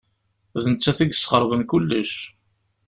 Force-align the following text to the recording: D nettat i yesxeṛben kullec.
D 0.63 0.65
nettat 0.73 0.99
i 1.03 1.07
yesxeṛben 1.07 1.61
kullec. 1.69 2.13